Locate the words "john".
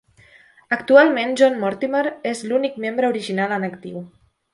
1.41-1.59